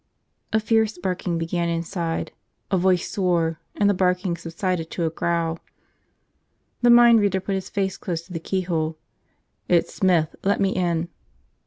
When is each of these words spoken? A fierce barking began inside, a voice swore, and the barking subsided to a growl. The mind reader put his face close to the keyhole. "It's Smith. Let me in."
A 0.51 0.59
fierce 0.59 0.97
barking 0.97 1.37
began 1.37 1.69
inside, 1.69 2.31
a 2.71 2.77
voice 2.79 3.07
swore, 3.11 3.59
and 3.75 3.87
the 3.87 3.93
barking 3.93 4.35
subsided 4.35 4.89
to 4.89 5.05
a 5.05 5.11
growl. 5.11 5.59
The 6.81 6.89
mind 6.89 7.19
reader 7.19 7.39
put 7.39 7.53
his 7.53 7.69
face 7.69 7.97
close 7.97 8.23
to 8.23 8.33
the 8.33 8.39
keyhole. 8.39 8.97
"It's 9.69 9.93
Smith. 9.93 10.35
Let 10.43 10.59
me 10.59 10.71
in." 10.71 11.09